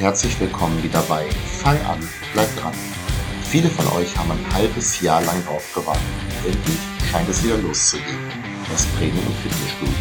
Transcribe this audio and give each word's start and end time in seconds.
Herzlich 0.00 0.40
willkommen 0.40 0.82
wieder 0.82 1.02
bei 1.10 1.28
Fang 1.62 1.76
an, 1.84 1.98
bleib 2.32 2.48
dran. 2.56 2.72
Viele 3.50 3.68
von 3.68 3.86
euch 3.98 4.16
haben 4.16 4.30
ein 4.30 4.54
halbes 4.54 4.98
Jahr 5.02 5.20
lang 5.20 5.44
drauf 5.44 5.74
gewartet. 5.74 6.00
Endlich 6.42 6.78
scheint 7.10 7.28
es 7.28 7.44
wieder 7.44 7.58
loszugehen. 7.58 8.18
Das 8.70 8.86
Training 8.94 9.18
im 9.18 9.34
Fitnessstudio. 9.42 9.94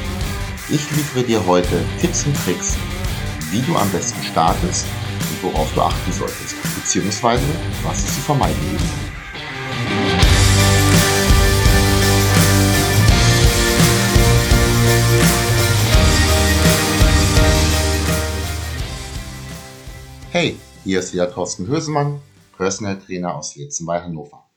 Ich 0.70 0.90
liefere 0.92 1.24
dir 1.24 1.46
heute 1.46 1.84
Tipps 2.00 2.26
und 2.26 2.34
Tricks, 2.46 2.78
wie 3.52 3.62
du 3.62 3.76
am 3.76 3.90
besten 3.90 4.24
startest 4.24 4.86
und 5.32 5.52
worauf 5.52 5.70
du 5.74 5.82
achten 5.82 6.14
solltest, 6.14 6.56
beziehungsweise 6.76 7.44
was 7.84 7.98
es 7.98 8.16
zu 8.16 8.22
vermeiden 8.22 8.56
gibt. 8.72 8.84
Hey, 20.42 20.56
hier 20.86 21.00
ist 21.00 21.12
wieder 21.12 21.30
Thorsten 21.30 21.68
Hösemann, 21.68 22.22
Personal 22.56 22.98
Trainer 22.98 23.36
aus 23.36 23.58
Letzen 23.58 23.86
bei 23.86 24.02
Hannover. 24.02 24.50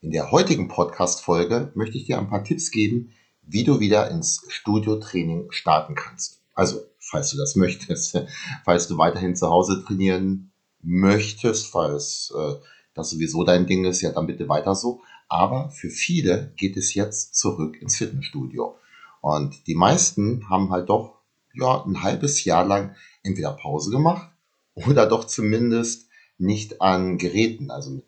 In 0.00 0.12
der 0.12 0.30
heutigen 0.30 0.68
Podcast-Folge 0.68 1.72
möchte 1.74 1.98
ich 1.98 2.04
dir 2.04 2.20
ein 2.20 2.28
paar 2.28 2.44
Tipps 2.44 2.70
geben, 2.70 3.12
wie 3.42 3.64
du 3.64 3.80
wieder 3.80 4.12
ins 4.12 4.46
Studio-Training 4.46 5.50
starten 5.50 5.96
kannst. 5.96 6.40
Also, 6.54 6.82
falls 7.00 7.32
du 7.32 7.36
das 7.36 7.56
möchtest, 7.56 8.16
falls 8.64 8.86
du 8.86 8.96
weiterhin 8.96 9.34
zu 9.34 9.50
Hause 9.50 9.82
trainieren 9.84 10.52
möchtest, 10.82 11.66
falls 11.66 12.32
äh, 12.38 12.54
das 12.94 13.10
sowieso 13.10 13.42
dein 13.42 13.66
Ding 13.66 13.86
ist, 13.86 14.02
ja, 14.02 14.12
dann 14.12 14.28
bitte 14.28 14.48
weiter 14.48 14.76
so. 14.76 15.02
Aber 15.28 15.70
für 15.70 15.90
viele 15.90 16.52
geht 16.56 16.76
es 16.76 16.94
jetzt 16.94 17.34
zurück 17.34 17.82
ins 17.82 17.96
Fitnessstudio. 17.96 18.76
Und 19.20 19.66
die 19.66 19.74
meisten 19.74 20.48
haben 20.48 20.70
halt 20.70 20.88
doch 20.90 21.18
ja, 21.54 21.82
ein 21.84 22.04
halbes 22.04 22.44
Jahr 22.44 22.64
lang 22.64 22.94
entweder 23.24 23.50
Pause 23.50 23.90
gemacht 23.90 24.30
oder 24.74 25.06
doch 25.06 25.24
zumindest 25.24 26.08
nicht 26.38 26.80
an 26.80 27.18
Geräten, 27.18 27.70
also 27.70 27.90
mit 27.90 28.04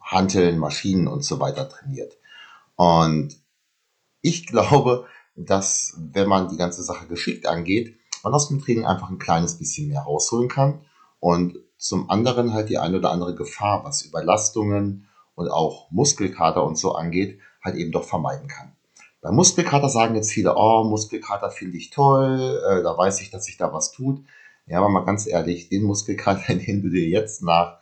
Hanteln, 0.00 0.58
Maschinen 0.58 1.08
und 1.08 1.24
so 1.24 1.40
weiter 1.40 1.68
trainiert. 1.68 2.16
Und 2.76 3.36
ich 4.20 4.46
glaube, 4.46 5.06
dass 5.34 5.94
wenn 5.98 6.28
man 6.28 6.48
die 6.48 6.56
ganze 6.56 6.82
Sache 6.82 7.06
geschickt 7.06 7.46
angeht, 7.46 7.98
man 8.22 8.34
aus 8.34 8.48
dem 8.48 8.60
Training 8.60 8.86
einfach 8.86 9.10
ein 9.10 9.18
kleines 9.18 9.58
bisschen 9.58 9.88
mehr 9.88 10.00
rausholen 10.00 10.48
kann 10.48 10.80
und 11.20 11.58
zum 11.78 12.10
anderen 12.10 12.54
halt 12.54 12.68
die 12.68 12.78
eine 12.78 12.98
oder 12.98 13.10
andere 13.10 13.34
Gefahr, 13.34 13.84
was 13.84 14.02
Überlastungen 14.02 15.08
und 15.34 15.48
auch 15.48 15.90
Muskelkater 15.90 16.64
und 16.64 16.78
so 16.78 16.94
angeht, 16.94 17.40
halt 17.62 17.76
eben 17.76 17.92
doch 17.92 18.04
vermeiden 18.04 18.48
kann. 18.48 18.72
Bei 19.20 19.30
Muskelkater 19.30 19.88
sagen 19.88 20.14
jetzt 20.14 20.32
viele, 20.32 20.54
oh, 20.56 20.84
Muskelkater 20.84 21.50
finde 21.50 21.76
ich 21.76 21.90
toll, 21.90 22.62
äh, 22.68 22.82
da 22.82 22.96
weiß 22.96 23.20
ich, 23.20 23.30
dass 23.30 23.44
sich 23.44 23.56
da 23.56 23.72
was 23.72 23.90
tut. 23.90 24.24
Ja, 24.66 24.78
aber 24.78 24.88
mal 24.88 25.04
ganz 25.04 25.26
ehrlich, 25.26 25.68
den 25.68 25.84
Muskelkater, 25.84 26.54
den 26.66 26.82
du 26.82 26.90
dir 26.90 27.06
jetzt 27.08 27.42
nach 27.42 27.78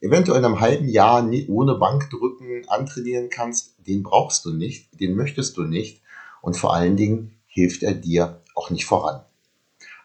eventuell 0.00 0.38
in 0.38 0.44
einem 0.44 0.60
halben 0.60 0.88
Jahr 0.88 1.28
ohne 1.48 1.74
Bankdrücken 1.74 2.68
antrainieren 2.68 3.30
kannst, 3.30 3.74
den 3.86 4.02
brauchst 4.02 4.44
du 4.44 4.52
nicht, 4.52 5.00
den 5.00 5.16
möchtest 5.16 5.56
du 5.56 5.64
nicht 5.64 6.00
und 6.40 6.56
vor 6.56 6.74
allen 6.74 6.96
Dingen 6.96 7.36
hilft 7.46 7.82
er 7.82 7.94
dir 7.94 8.40
auch 8.54 8.70
nicht 8.70 8.84
voran. 8.84 9.22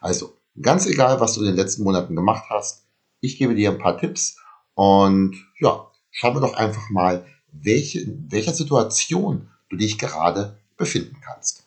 Also, 0.00 0.34
ganz 0.60 0.86
egal, 0.86 1.20
was 1.20 1.34
du 1.34 1.40
in 1.40 1.46
den 1.46 1.56
letzten 1.56 1.84
Monaten 1.84 2.16
gemacht 2.16 2.44
hast, 2.50 2.84
ich 3.20 3.38
gebe 3.38 3.54
dir 3.54 3.70
ein 3.70 3.78
paar 3.78 3.98
Tipps 3.98 4.36
und 4.74 5.36
ja, 5.60 5.90
schauen 6.10 6.34
wir 6.34 6.40
doch 6.40 6.54
einfach 6.54 6.90
mal, 6.90 7.24
welche, 7.52 8.00
in 8.00 8.26
welcher 8.30 8.52
Situation 8.52 9.48
du 9.70 9.76
dich 9.76 9.98
gerade 9.98 10.58
befinden 10.76 11.16
kannst. 11.24 11.64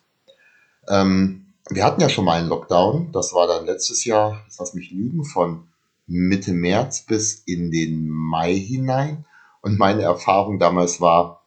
Ähm, 0.90 1.47
wir 1.70 1.84
hatten 1.84 2.02
ja 2.02 2.10
schon 2.10 2.26
mal 2.26 2.40
einen 2.40 2.50
Lockdown, 2.50 3.12
das 3.12 3.34
war 3.34 3.48
dann 3.48 3.66
letztes 3.66 4.06
Jahr, 4.06 4.46
lass 4.58 4.74
mich 4.74 4.92
lügen, 4.92 5.24
von 5.24 5.68
Mitte 6.06 6.54
März 6.54 7.02
bis 7.02 7.44
in 7.46 7.72
den 7.72 8.10
Mai 8.10 8.56
hinein. 8.56 9.26
Und 9.62 9.78
meine 9.78 10.04
Erfahrung 10.04 10.60
damals 10.60 11.02
war, 11.02 11.46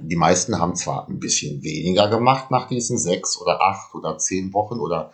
die 0.00 0.16
meisten 0.16 0.58
haben 0.58 0.74
zwar 0.74 1.08
ein 1.08 1.20
bisschen 1.20 1.62
weniger 1.62 2.08
gemacht 2.08 2.50
nach 2.50 2.68
diesen 2.68 2.98
sechs 2.98 3.40
oder 3.40 3.62
acht 3.62 3.94
oder 3.94 4.18
zehn 4.18 4.52
Wochen 4.52 4.80
oder 4.80 5.12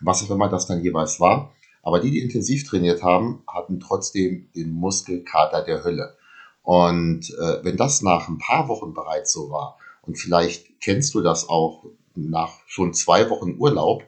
was 0.00 0.24
auch 0.24 0.30
immer 0.30 0.48
das 0.48 0.66
dann 0.66 0.82
jeweils 0.82 1.20
war, 1.20 1.52
aber 1.82 2.00
die, 2.00 2.10
die 2.10 2.20
intensiv 2.20 2.68
trainiert 2.68 3.02
haben, 3.02 3.42
hatten 3.46 3.78
trotzdem 3.78 4.48
den 4.54 4.72
Muskelkater 4.72 5.62
der 5.62 5.84
Hölle. 5.84 6.16
Und 6.62 7.30
äh, 7.30 7.62
wenn 7.62 7.76
das 7.76 8.02
nach 8.02 8.28
ein 8.28 8.38
paar 8.38 8.68
Wochen 8.68 8.92
bereits 8.92 9.32
so 9.32 9.50
war, 9.50 9.78
und 10.02 10.16
vielleicht 10.16 10.80
kennst 10.80 11.14
du 11.14 11.20
das 11.20 11.48
auch, 11.48 11.84
nach 12.16 12.60
schon 12.66 12.94
zwei 12.94 13.28
Wochen 13.30 13.56
Urlaub, 13.58 14.04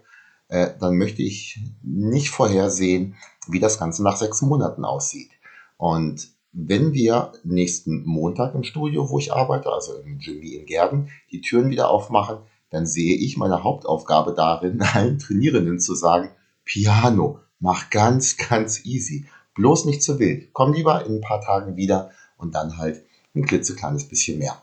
äh, 0.49 0.71
dann 0.81 0.97
möchte 0.97 1.23
ich 1.23 1.61
nicht 1.83 2.31
vorhersehen, 2.31 3.17
wie 3.49 3.61
das 3.61 3.79
Ganze 3.79 4.03
nach 4.03 4.17
sechs 4.17 4.43
Monaten 4.43 4.85
aussieht. 4.85 5.31
Und 5.77 6.29
wenn 6.53 6.93
wir 6.93 7.33
nächsten 7.45 8.05
Montag 8.05 8.55
im 8.55 8.65
Studio, 8.65 9.11
wo 9.11 9.19
ich 9.19 9.33
arbeite, 9.33 9.71
also 9.71 9.95
im 9.99 10.19
Jimmy 10.19 10.55
in 10.55 10.67
Gerden, 10.67 11.11
die 11.31 11.41
Türen 11.41 11.71
wieder 11.71 11.91
aufmachen, 11.91 12.39
dann 12.71 12.87
sehe 12.87 13.17
ich 13.17 13.37
meine 13.37 13.63
Hauptaufgabe 13.63 14.35
darin, 14.35 14.81
allen 14.95 15.19
Trainierenden 15.19 15.79
zu 15.79 15.95
sagen, 15.95 16.31
Piano, 16.65 17.41
mach 17.61 17.91
ganz, 17.91 18.37
ganz 18.37 18.85
easy. 18.85 19.27
Bloß 19.55 19.87
nicht 19.87 20.03
zu 20.03 20.19
wild. 20.19 20.53
Komm 20.53 20.73
lieber 20.73 21.05
in 21.05 21.17
ein 21.17 21.21
paar 21.21 21.41
Tagen 21.41 21.77
wieder 21.77 22.11
und 22.37 22.55
dann 22.55 22.79
halt 22.79 23.03
ein 23.35 23.45
klitzekleines 23.45 24.09
bisschen 24.09 24.39
mehr. 24.39 24.63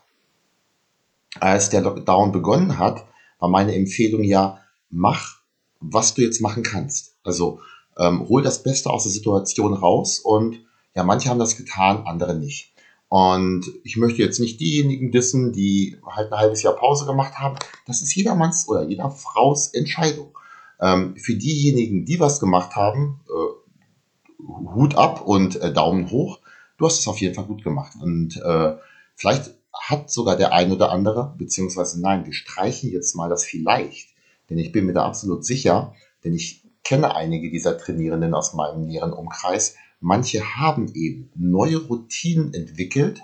Als 1.38 1.68
der 1.68 1.82
Lockdown 1.82 2.32
begonnen 2.32 2.78
hat, 2.78 3.04
war 3.38 3.48
meine 3.48 3.74
Empfehlung 3.74 4.22
ja, 4.22 4.60
mach, 4.90 5.36
was 5.80 6.14
du 6.14 6.22
jetzt 6.22 6.40
machen 6.40 6.62
kannst. 6.62 7.16
Also 7.22 7.60
ähm, 7.98 8.28
hol 8.28 8.42
das 8.42 8.62
Beste 8.62 8.90
aus 8.90 9.04
der 9.04 9.12
Situation 9.12 9.74
raus 9.74 10.18
und 10.18 10.60
ja, 10.94 11.02
manche 11.02 11.28
haben 11.28 11.38
das 11.38 11.56
getan, 11.56 12.06
andere 12.06 12.34
nicht. 12.34 12.72
Und 13.08 13.66
ich 13.84 13.96
möchte 13.96 14.22
jetzt 14.22 14.40
nicht 14.40 14.60
diejenigen 14.60 15.12
dissen, 15.12 15.52
die 15.52 15.96
halt 16.06 16.32
ein 16.32 16.38
halbes 16.38 16.62
Jahr 16.62 16.74
Pause 16.74 17.06
gemacht 17.06 17.34
haben. 17.38 17.56
Das 17.86 18.00
ist 18.00 18.14
jedermanns 18.14 18.68
oder 18.68 18.82
jeder 18.82 19.10
Fraus 19.10 19.68
Entscheidung. 19.68 20.36
Ähm, 20.80 21.16
für 21.16 21.34
diejenigen, 21.34 22.04
die 22.04 22.18
was 22.18 22.40
gemacht 22.40 22.74
haben, 22.74 23.20
äh, 23.28 24.74
Hut 24.74 24.96
ab 24.96 25.22
und 25.22 25.56
äh, 25.56 25.72
Daumen 25.72 26.10
hoch. 26.10 26.40
Du 26.78 26.86
hast 26.86 26.98
es 26.98 27.08
auf 27.08 27.20
jeden 27.20 27.34
Fall 27.34 27.44
gut 27.44 27.62
gemacht. 27.62 27.92
Und 28.00 28.36
äh, 28.42 28.74
vielleicht 29.14 29.54
hat 29.80 30.10
sogar 30.10 30.36
der 30.36 30.52
ein 30.52 30.72
oder 30.72 30.90
andere, 30.90 31.34
beziehungsweise 31.38 32.00
nein, 32.00 32.24
wir 32.26 32.32
streichen 32.32 32.90
jetzt 32.90 33.14
mal 33.14 33.28
das 33.28 33.44
vielleicht, 33.44 34.08
denn 34.50 34.58
ich 34.58 34.72
bin 34.72 34.86
mir 34.86 34.92
da 34.92 35.04
absolut 35.04 35.44
sicher, 35.44 35.94
denn 36.24 36.34
ich 36.34 36.64
kenne 36.84 37.14
einige 37.14 37.50
dieser 37.50 37.78
Trainierenden 37.78 38.34
aus 38.34 38.54
meinem 38.54 38.86
näheren 38.86 39.12
Umkreis. 39.12 39.74
Manche 40.00 40.42
haben 40.56 40.92
eben 40.94 41.30
neue 41.34 41.78
Routinen 41.78 42.54
entwickelt 42.54 43.20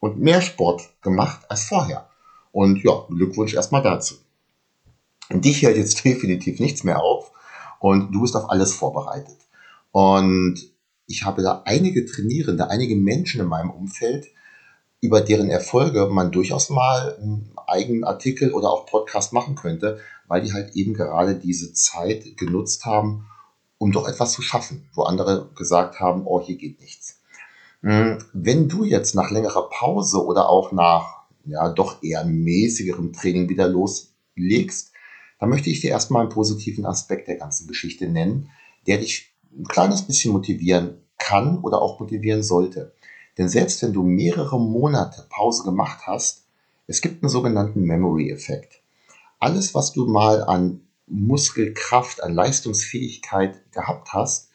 und 0.00 0.18
mehr 0.18 0.40
Sport 0.40 0.90
gemacht 1.02 1.40
als 1.48 1.64
vorher. 1.64 2.08
Und 2.52 2.82
ja, 2.82 3.04
Glückwunsch 3.08 3.54
erstmal 3.54 3.82
dazu. 3.82 4.14
Und 5.30 5.44
dich 5.44 5.62
hält 5.62 5.76
jetzt 5.76 6.04
definitiv 6.04 6.58
nichts 6.58 6.84
mehr 6.84 7.00
auf 7.00 7.32
und 7.80 8.12
du 8.12 8.22
bist 8.22 8.36
auf 8.36 8.50
alles 8.50 8.74
vorbereitet. 8.74 9.36
Und 9.90 10.56
ich 11.06 11.24
habe 11.24 11.42
da 11.42 11.62
einige 11.66 12.06
Trainierende, 12.06 12.70
einige 12.70 12.96
Menschen 12.96 13.40
in 13.40 13.46
meinem 13.46 13.70
Umfeld, 13.70 14.28
über 15.02 15.20
deren 15.20 15.50
Erfolge 15.50 16.06
man 16.06 16.30
durchaus 16.30 16.70
mal 16.70 17.16
einen 17.20 17.52
eigenen 17.66 18.04
Artikel 18.04 18.52
oder 18.52 18.70
auch 18.70 18.86
Podcast 18.86 19.32
machen 19.32 19.56
könnte, 19.56 19.98
weil 20.28 20.42
die 20.42 20.52
halt 20.52 20.76
eben 20.76 20.94
gerade 20.94 21.34
diese 21.34 21.74
Zeit 21.74 22.36
genutzt 22.38 22.86
haben, 22.86 23.26
um 23.78 23.90
doch 23.90 24.08
etwas 24.08 24.32
zu 24.32 24.42
schaffen, 24.42 24.88
wo 24.94 25.02
andere 25.02 25.50
gesagt 25.56 25.98
haben, 25.98 26.22
oh, 26.24 26.40
hier 26.40 26.56
geht 26.56 26.80
nichts. 26.80 27.20
Hm, 27.82 28.18
wenn 28.32 28.68
du 28.68 28.84
jetzt 28.84 29.16
nach 29.16 29.32
längerer 29.32 29.68
Pause 29.70 30.24
oder 30.24 30.48
auch 30.48 30.70
nach 30.70 31.24
ja 31.44 31.68
doch 31.68 32.00
eher 32.04 32.24
mäßigerem 32.24 33.12
Training 33.12 33.48
wieder 33.48 33.66
loslegst, 33.66 34.92
dann 35.40 35.48
möchte 35.48 35.70
ich 35.70 35.80
dir 35.80 35.90
erstmal 35.90 36.22
einen 36.22 36.30
positiven 36.30 36.86
Aspekt 36.86 37.26
der 37.26 37.36
ganzen 37.36 37.66
Geschichte 37.66 38.06
nennen, 38.06 38.50
der 38.86 38.98
dich 38.98 39.34
ein 39.52 39.64
kleines 39.64 40.02
bisschen 40.02 40.32
motivieren 40.32 41.02
kann 41.18 41.58
oder 41.58 41.82
auch 41.82 41.98
motivieren 41.98 42.44
sollte. 42.44 42.94
Denn 43.38 43.48
selbst 43.48 43.82
wenn 43.82 43.92
du 43.92 44.02
mehrere 44.02 44.60
Monate 44.60 45.26
Pause 45.30 45.64
gemacht 45.64 46.06
hast, 46.06 46.44
es 46.86 47.00
gibt 47.00 47.22
einen 47.22 47.30
sogenannten 47.30 47.82
Memory-Effekt. 47.82 48.82
Alles, 49.38 49.74
was 49.74 49.92
du 49.92 50.06
mal 50.06 50.42
an 50.44 50.82
Muskelkraft, 51.06 52.22
an 52.22 52.34
Leistungsfähigkeit 52.34 53.72
gehabt 53.72 54.12
hast, 54.12 54.50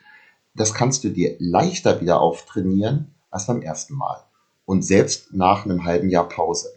das 0.56 0.74
kannst 0.74 1.04
du 1.04 1.10
dir 1.10 1.36
leichter 1.40 2.02
wieder 2.02 2.20
auftrainieren 2.20 3.14
als 3.30 3.48
beim 3.48 3.62
ersten 3.62 3.96
Mal. 3.96 4.24
Und 4.66 4.84
selbst 4.84 5.34
nach 5.34 5.66
einem 5.66 5.86
halben 5.86 6.10
Jahr 6.10 6.28
Pause. 6.28 6.70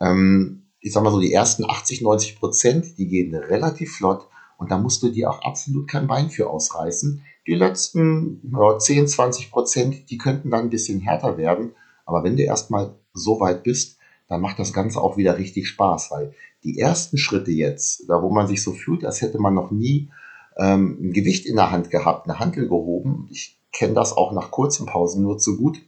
Ähm, 0.00 0.62
ich 0.80 0.92
sag 0.92 1.02
mal 1.02 1.10
so, 1.10 1.20
die 1.20 1.32
ersten 1.32 1.68
80, 1.68 2.02
90 2.02 2.38
Prozent, 2.38 2.98
die 2.98 3.06
gehen 3.06 3.34
relativ 3.34 3.96
flott 3.96 4.28
und 4.58 4.70
da 4.70 4.78
musst 4.78 5.02
du 5.02 5.10
dir 5.10 5.30
auch 5.30 5.42
absolut 5.42 5.88
kein 5.88 6.06
Bein 6.06 6.30
für 6.30 6.48
ausreißen. 6.48 7.22
Die 7.46 7.54
letzten 7.54 8.40
ja, 8.52 8.78
10, 8.78 9.08
20 9.08 9.50
Prozent, 9.50 10.10
die 10.10 10.18
könnten 10.18 10.50
dann 10.50 10.62
ein 10.66 10.70
bisschen 10.70 11.00
härter 11.00 11.36
werden. 11.36 11.72
Aber 12.06 12.24
wenn 12.24 12.36
du 12.36 12.42
erstmal 12.42 12.94
so 13.12 13.40
weit 13.40 13.62
bist, 13.62 13.98
dann 14.28 14.40
macht 14.40 14.58
das 14.58 14.72
Ganze 14.72 15.00
auch 15.00 15.16
wieder 15.16 15.38
richtig 15.38 15.68
Spaß, 15.68 16.10
weil 16.10 16.34
die 16.62 16.78
ersten 16.78 17.18
Schritte 17.18 17.50
jetzt, 17.50 18.08
da 18.08 18.22
wo 18.22 18.30
man 18.30 18.46
sich 18.46 18.62
so 18.62 18.72
fühlt, 18.72 19.04
als 19.04 19.20
hätte 19.20 19.38
man 19.38 19.54
noch 19.54 19.70
nie 19.70 20.10
ähm, 20.56 20.98
ein 21.00 21.12
Gewicht 21.12 21.44
in 21.46 21.56
der 21.56 21.70
Hand 21.70 21.90
gehabt, 21.90 22.28
eine 22.28 22.38
Handel 22.38 22.68
gehoben. 22.68 23.28
Ich 23.30 23.58
kenne 23.72 23.94
das 23.94 24.12
auch 24.12 24.32
nach 24.32 24.50
kurzen 24.50 24.86
Pausen 24.86 25.22
nur 25.22 25.38
zu 25.38 25.58
gut. 25.58 25.78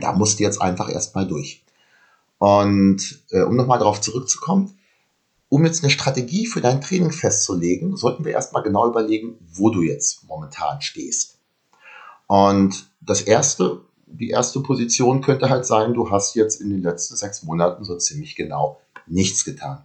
Da 0.00 0.12
musst 0.12 0.38
du 0.38 0.42
jetzt 0.42 0.60
einfach 0.60 0.90
erstmal 0.90 1.26
durch. 1.26 1.64
Und 2.38 3.24
äh, 3.30 3.42
um 3.42 3.56
nochmal 3.56 3.78
darauf 3.78 4.00
zurückzukommen, 4.00 4.78
um 5.52 5.66
jetzt 5.66 5.82
eine 5.84 5.90
Strategie 5.90 6.46
für 6.46 6.62
dein 6.62 6.80
Training 6.80 7.12
festzulegen, 7.12 7.94
sollten 7.94 8.24
wir 8.24 8.32
erstmal 8.32 8.62
genau 8.62 8.88
überlegen, 8.88 9.36
wo 9.52 9.68
du 9.68 9.82
jetzt 9.82 10.24
momentan 10.24 10.80
stehst. 10.80 11.36
Und 12.26 12.90
das 13.02 13.20
erste, 13.20 13.82
die 14.06 14.30
erste 14.30 14.60
Position 14.60 15.20
könnte 15.20 15.50
halt 15.50 15.66
sein, 15.66 15.92
du 15.92 16.10
hast 16.10 16.36
jetzt 16.36 16.62
in 16.62 16.70
den 16.70 16.80
letzten 16.80 17.16
sechs 17.16 17.42
Monaten 17.42 17.84
so 17.84 17.98
ziemlich 17.98 18.34
genau 18.34 18.80
nichts 19.06 19.44
getan. 19.44 19.84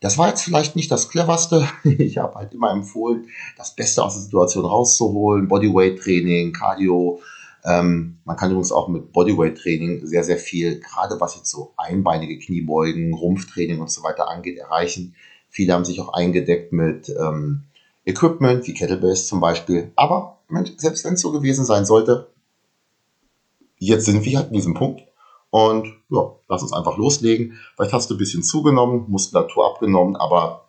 Das 0.00 0.18
war 0.18 0.26
jetzt 0.26 0.42
vielleicht 0.42 0.74
nicht 0.74 0.90
das 0.90 1.08
cleverste. 1.08 1.68
Ich 1.84 2.18
habe 2.18 2.34
halt 2.34 2.52
immer 2.52 2.72
empfohlen, 2.72 3.28
das 3.56 3.76
Beste 3.76 4.02
aus 4.02 4.14
der 4.14 4.22
Situation 4.24 4.64
rauszuholen. 4.64 5.46
Bodyweight-Training, 5.46 6.52
Cardio. 6.52 7.20
Ähm, 7.66 8.18
man 8.24 8.36
kann 8.36 8.50
übrigens 8.50 8.70
auch 8.70 8.86
mit 8.86 9.12
Bodyweight-Training 9.12 10.06
sehr, 10.06 10.22
sehr 10.22 10.38
viel, 10.38 10.78
gerade 10.78 11.20
was 11.20 11.34
jetzt 11.34 11.50
so 11.50 11.72
einbeinige 11.76 12.38
Kniebeugen, 12.38 13.12
Rumpftraining 13.12 13.80
und 13.80 13.90
so 13.90 14.04
weiter 14.04 14.28
angeht, 14.28 14.58
erreichen. 14.58 15.16
Viele 15.50 15.72
haben 15.72 15.84
sich 15.84 16.00
auch 16.00 16.12
eingedeckt 16.12 16.72
mit 16.72 17.08
ähm, 17.08 17.64
Equipment, 18.04 18.66
wie 18.68 18.74
Kettlebells 18.74 19.26
zum 19.26 19.40
Beispiel. 19.40 19.90
Aber 19.96 20.38
selbst 20.76 21.04
wenn 21.04 21.14
es 21.14 21.20
so 21.20 21.32
gewesen 21.32 21.64
sein 21.64 21.84
sollte, 21.84 22.28
jetzt 23.78 24.04
sind 24.04 24.24
wir 24.24 24.38
halt 24.38 24.48
in 24.48 24.54
diesem 24.54 24.74
Punkt. 24.74 25.02
Und 25.50 25.86
ja, 26.08 26.32
lass 26.48 26.62
uns 26.62 26.72
einfach 26.72 26.96
loslegen. 26.96 27.58
Vielleicht 27.74 27.92
hast 27.92 28.10
du 28.10 28.14
ein 28.14 28.18
bisschen 28.18 28.44
zugenommen, 28.44 29.06
Muskulatur 29.08 29.72
abgenommen, 29.72 30.14
aber 30.14 30.68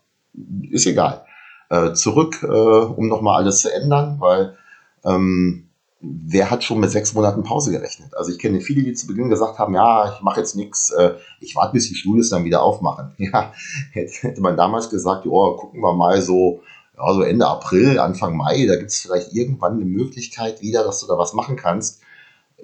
ist 0.72 0.88
egal. 0.88 1.26
Äh, 1.70 1.94
zurück, 1.94 2.42
äh, 2.42 2.48
um 2.48 3.08
nochmal 3.08 3.44
alles 3.44 3.62
zu 3.62 3.72
ändern, 3.72 4.20
weil 4.20 4.58
ähm, 5.04 5.67
wer 6.00 6.52
hat 6.52 6.64
schon 6.64 6.80
mit 6.80 6.92
sechs 6.92 7.14
Monaten 7.14 7.44
Pause 7.44 7.72
gerechnet? 7.72 8.16
Also 8.16 8.32
ich 8.32 8.40
kenne 8.40 8.62
viele, 8.62 8.84
die 8.84 8.94
zu 8.94 9.08
Beginn 9.08 9.30
gesagt 9.30 9.58
haben, 9.58 9.74
ja, 9.74 10.14
ich 10.14 10.22
mache 10.22 10.40
jetzt 10.40 10.56
nichts, 10.56 10.92
äh, 10.92 11.16
ich 11.42 11.56
warte, 11.56 11.74
bis 11.74 11.88
die 11.88 11.96
Studios 11.96 12.30
dann 12.30 12.44
wieder 12.44 12.62
aufmachen. 12.62 13.14
Ja, 13.18 13.52
hätte 13.92 14.42
man 14.42 14.58
damals 14.58 14.90
gesagt, 14.90 15.26
oh, 15.26 15.58
gucken 15.58 15.82
wir 15.82 15.94
mal 15.94 16.22
so, 16.22 16.62
ja, 16.96 17.14
so 17.14 17.22
Ende 17.22 17.48
April, 17.48 18.00
Anfang 18.00 18.38
Mai, 18.38 18.66
da 18.68 18.76
gibt 18.76 18.92
es 18.92 19.00
vielleicht 19.00 19.34
irgendwann 19.34 19.74
eine 19.74 19.86
Möglichkeit 19.86 20.62
wieder, 20.62 20.84
dass 20.84 21.00
du 21.00 21.08
da 21.08 21.18
was 21.18 21.34
machen 21.34 21.56
kannst. 21.56 22.02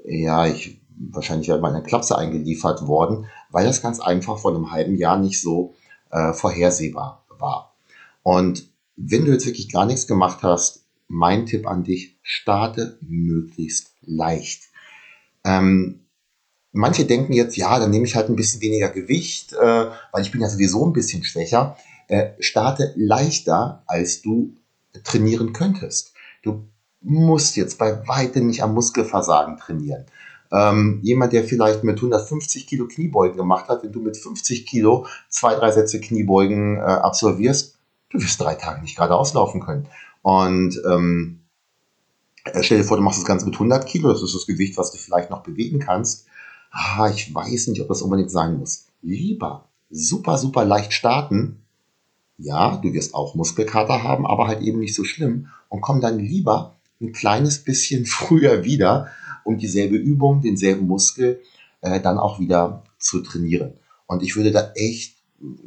Ja, 0.06 0.46
ich 0.48 0.80
wahrscheinlich 0.98 1.48
wäre 1.48 1.60
mal 1.60 1.74
eine 1.74 1.84
Klapse 1.84 2.18
eingeliefert 2.18 2.88
worden, 2.88 3.26
weil 3.50 3.66
das 3.66 3.82
ganz 3.82 4.00
einfach 4.00 4.38
vor 4.38 4.52
einem 4.52 4.72
halben 4.72 4.96
Jahr 4.96 5.18
nicht 5.18 5.42
so 5.42 5.74
äh, 6.12 6.34
vorhersehbar 6.34 7.26
war. 7.40 7.74
Und 8.22 8.70
wenn 8.96 9.26
du 9.26 9.32
jetzt 9.32 9.46
wirklich 9.46 9.72
gar 9.72 9.86
nichts 9.86 10.08
gemacht 10.08 10.44
hast, 10.44 10.83
mein 11.08 11.46
Tipp 11.46 11.68
an 11.68 11.84
dich, 11.84 12.18
starte 12.22 12.98
möglichst 13.02 13.94
leicht. 14.02 14.64
Ähm, 15.44 16.08
manche 16.72 17.06
denken 17.06 17.34
jetzt, 17.34 17.56
ja, 17.56 17.80
dann 17.80 17.92
nehme 17.92 18.06
ich 18.06 18.16
halt 18.16 18.30
ein 18.30 18.36
bisschen 18.36 18.62
weniger 18.62 18.90
Gewicht, 18.90 19.54
äh, 19.54 19.90
weil 20.12 20.22
ich 20.22 20.32
bin 20.32 20.42
ja 20.42 20.50
sowieso 20.50 20.86
ein 20.86 20.94
bisschen 20.94 21.24
schwächer. 21.24 21.78
Äh, 22.08 22.32
starte 22.40 22.94
leichter, 22.96 23.84
als 23.88 24.22
du 24.22 24.56
trainieren 25.04 25.54
könntest. 25.54 26.14
Du 26.42 26.68
musst 27.02 27.56
jetzt 27.56 27.78
bei 27.78 28.08
weitem 28.08 28.48
nicht 28.48 28.64
am 28.64 28.74
Muskelversagen 28.74 29.58
trainieren. 29.58 30.06
Ähm, 30.52 31.00
jemand, 31.02 31.34
der 31.34 31.44
vielleicht 31.44 31.84
mit 31.84 31.98
150 31.98 32.68
Kilo 32.68 32.88
Kniebeugen 32.88 33.38
gemacht 33.38 33.70
hat, 33.70 33.84
wenn 33.84 33.92
du 33.92 34.02
mit 34.02 34.18
50 34.18 34.66
Kilo 34.66 35.08
zwei, 35.28 35.56
drei 35.56 35.72
Sätze 35.72 36.00
Kniebeugen 36.00 36.78
äh, 36.78 36.82
absolvierst, 36.82 37.78
du 38.12 38.22
wirst 38.22 38.40
drei 38.40 38.56
Tage 38.56 38.82
nicht 38.82 38.96
gerade 38.96 39.16
auslaufen 39.16 39.62
können. 39.62 39.88
Und 40.24 40.82
ähm, 40.90 41.42
äh, 42.46 42.64
stell 42.64 42.80
dir 42.80 42.84
vor, 42.84 42.98
du 42.98 43.04
machst 43.04 43.20
das 43.20 43.26
Ganze 43.26 43.46
mit 43.46 43.54
100 43.54 43.86
Kilo, 43.86 44.10
das 44.10 44.24
ist 44.24 44.34
das 44.34 44.48
Gewicht, 44.48 44.78
was 44.78 44.92
du 44.92 44.98
vielleicht 44.98 45.30
noch 45.30 45.44
bewegen 45.44 45.80
kannst. 45.80 46.26
Ah, 46.72 47.10
ich 47.14 47.34
weiß 47.34 47.68
nicht, 47.68 47.82
ob 47.82 47.88
das 47.88 48.02
unbedingt 48.02 48.32
sein 48.32 48.58
muss. 48.58 48.88
Lieber 49.04 49.68
super, 49.94 50.38
super 50.38 50.66
leicht 50.66 50.92
starten. 50.92 51.60
Ja, 52.38 52.78
du 52.78 52.94
wirst 52.94 53.14
auch 53.14 53.36
Muskelkater 53.36 54.04
haben, 54.04 54.26
aber 54.26 54.48
halt 54.48 54.62
eben 54.62 54.80
nicht 54.80 54.96
so 54.96 55.04
schlimm. 55.04 55.48
Und 55.70 55.82
komm 55.82 56.02
dann 56.02 56.20
lieber 56.20 56.76
ein 57.00 57.12
kleines 57.12 57.64
bisschen 57.64 58.06
früher 58.08 58.64
wieder, 58.64 59.08
um 59.44 59.58
dieselbe 59.58 59.96
Übung, 59.96 60.42
denselben 60.42 60.88
Muskel 60.88 61.42
äh, 61.82 62.02
dann 62.02 62.18
auch 62.18 62.40
wieder 62.40 62.84
zu 62.98 63.22
trainieren. 63.22 63.74
Und 64.08 64.24
ich 64.24 64.36
würde 64.36 64.52
da 64.52 64.72
echt, 64.76 65.16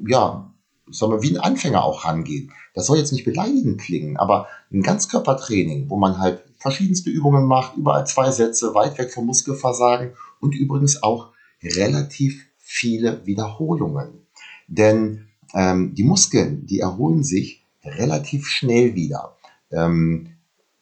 ja, 0.07 0.53
sagen 0.91 1.13
wir, 1.13 1.23
wie 1.23 1.31
ein 1.31 1.41
Anfänger 1.41 1.85
auch 1.85 2.05
rangehen. 2.05 2.53
Das 2.75 2.87
soll 2.87 2.99
jetzt 2.99 3.13
nicht 3.13 3.25
beleidigend 3.25 3.81
klingen, 3.81 4.17
aber 4.17 4.47
ein 4.73 4.83
Ganzkörpertraining, 4.83 5.91
wo 5.91 5.97
man 5.97 6.19
halt 6.19 6.45
verschiedenste 6.59 7.11
Übungen 7.11 7.45
macht, 7.47 7.77
überall 7.77 8.07
zwei 8.07 8.31
Sätze, 8.31 8.75
weit 8.75 8.99
weg 8.99 9.13
vom 9.13 9.27
Muskelversagen 9.27 10.13
und 10.41 10.55
übrigens 10.55 11.03
auch 11.03 11.33
relativ 11.63 12.47
viele 12.59 13.25
Wiederholungen. 13.27 14.27
Denn 14.69 15.29
ähm, 15.55 15.95
die 15.95 16.05
Muskeln, 16.05 16.67
die 16.67 16.81
erholen 16.81 17.23
sich 17.23 17.65
relativ 17.85 18.47
schnell 18.47 18.95
wieder. 18.95 19.37
Ähm, 19.71 20.31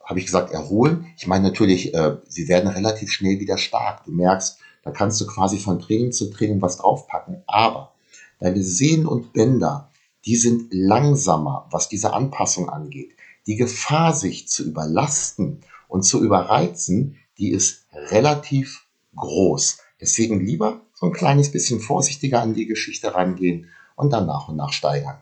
habe 0.03 0.19
ich 0.19 0.27
gesagt, 0.27 0.53
erholen. 0.53 1.07
Ich 1.17 1.27
meine 1.27 1.45
natürlich, 1.45 1.95
äh, 1.95 2.19
sie 2.29 2.49
werden 2.49 2.69
relativ 2.69 3.11
schnell 3.11 3.41
wieder 3.41 3.57
stark. 3.59 4.05
Du 4.05 4.13
merkst, 4.13 4.59
da 4.83 4.91
kannst 4.91 5.21
du 5.21 5.27
quasi 5.27 5.59
von 5.59 5.81
Training 5.81 6.13
zu 6.13 6.31
Training 6.31 6.61
was 6.61 6.77
draufpacken. 6.77 7.43
Aber 7.47 7.93
deine 8.41 8.63
Sehnen 8.63 9.07
und 9.07 9.33
Bänder, 9.33 9.91
die 10.25 10.37
sind 10.37 10.73
langsamer, 10.73 11.69
was 11.71 11.89
diese 11.89 12.13
Anpassung 12.13 12.69
angeht. 12.69 13.13
Die 13.47 13.57
Gefahr, 13.57 14.15
sich 14.15 14.49
zu 14.49 14.65
überlasten 14.65 15.61
und 15.89 16.03
zu 16.03 16.23
überreizen, 16.23 17.17
die 17.39 17.51
ist 17.51 17.87
relativ 17.93 18.87
groß. 19.17 19.79
Deswegen 20.01 20.45
lieber 20.45 20.81
so 20.95 21.07
ein 21.07 21.13
kleines 21.13 21.53
bisschen 21.53 21.81
vorsichtiger 21.81 22.41
an 22.41 22.55
die 22.55 22.67
Geschichte 22.67 23.15
rangehen 23.15 23.69
und 23.97 24.13
dann 24.13 24.27
nach 24.27 24.49
und 24.49 24.57
nach 24.57 24.73
steigern. 24.73 25.19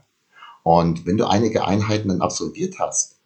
Und 0.63 1.07
wenn 1.07 1.17
du 1.17 1.27
einige 1.27 1.67
Einheiten 1.67 2.09
dann 2.09 2.23
absolviert 2.23 2.79
hast, 2.79 3.17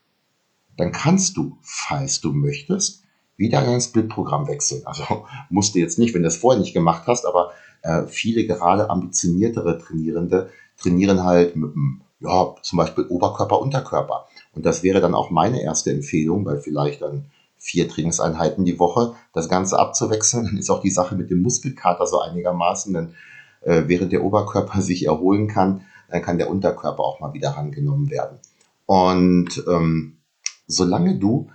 dann 0.77 0.93
kannst 0.93 1.37
du, 1.37 1.59
falls 1.61 2.21
du 2.21 2.33
möchtest, 2.33 3.03
wieder 3.37 3.63
in 3.63 3.75
ein 3.75 3.81
Split-Programm 3.81 4.49
wechseln. 4.49 4.83
Also 4.87 5.27
musst 5.51 5.75
du 5.75 5.79
jetzt 5.79 5.99
nicht, 5.99 6.15
wenn 6.15 6.23
du 6.23 6.29
es 6.29 6.37
vorher 6.37 6.61
nicht 6.61 6.73
gemacht 6.73 7.03
hast, 7.07 7.27
aber 7.27 7.53
äh, 7.83 8.07
viele 8.07 8.47
gerade 8.47 8.89
ambitioniertere 8.89 9.79
Trainierende 9.79 10.51
trainieren 10.79 11.25
halt 11.25 11.57
mit 11.57 11.73
einem, 11.73 12.03
ja, 12.21 12.55
zum 12.63 12.79
Beispiel 12.79 13.05
Oberkörper, 13.05 13.61
Unterkörper. 13.61 14.27
Und 14.55 14.65
das 14.65 14.83
wäre 14.83 15.01
dann 15.01 15.15
auch 15.15 15.31
meine 15.31 15.63
erste 15.63 15.91
Empfehlung, 15.91 16.45
bei 16.45 16.59
vielleicht 16.59 17.03
dann 17.03 17.27
vier 17.59 17.89
Trainingseinheiten 17.89 18.65
die 18.65 18.79
Woche, 18.79 19.15
das 19.33 19.49
Ganze 19.49 19.79
abzuwechseln. 19.79 20.47
Dann 20.47 20.59
ist 20.59 20.71
auch 20.71 20.81
die 20.81 20.91
Sache 20.91 21.15
mit 21.15 21.31
dem 21.31 21.43
Muskelkater 21.43 22.07
so 22.07 22.21
einigermaßen, 22.21 22.93
denn 22.95 23.15
äh, 23.63 23.85
während 23.87 24.13
der 24.13 24.25
Oberkörper 24.25 24.81
sich 24.83 25.07
erholen 25.07 25.49
kann, 25.49 25.83
dann 26.09 26.23
kann 26.23 26.39
der 26.39 26.51
Unterkörper 26.51 27.03
auch 27.03 27.21
mal 27.21 27.35
wieder 27.35 27.51
rangenommen 27.51 28.11
werden. 28.11 28.39
Und 28.87 29.65
ähm, 29.69 30.19
solange 30.67 31.19
du 31.19 31.51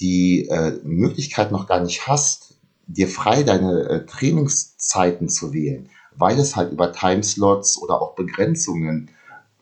die 0.00 0.46
äh, 0.48 0.78
Möglichkeit 0.84 1.50
noch 1.50 1.66
gar 1.66 1.80
nicht 1.80 2.06
hast, 2.06 2.58
dir 2.86 3.08
frei 3.08 3.42
deine 3.42 3.88
äh, 3.88 4.06
Trainingszeiten 4.06 5.28
zu 5.28 5.52
wählen, 5.52 5.88
weil 6.18 6.38
es 6.38 6.56
halt 6.56 6.72
über 6.72 6.92
Timeslots 6.92 7.80
oder 7.80 8.00
auch 8.00 8.14
Begrenzungen 8.14 9.10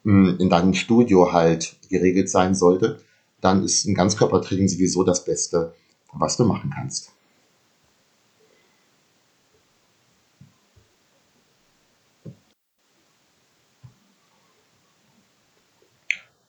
hm, 0.04 0.36
in 0.38 0.50
deinem 0.50 0.74
Studio 0.74 1.32
halt 1.32 1.76
geregelt 1.88 2.30
sein 2.30 2.54
sollte, 2.54 3.00
dann 3.40 3.64
ist 3.64 3.86
ein 3.86 3.94
Ganzkörpertraining 3.94 4.68
sowieso 4.68 5.04
das 5.04 5.24
Beste, 5.24 5.74
was 6.12 6.36
du 6.36 6.44
machen 6.44 6.72
kannst. 6.74 7.10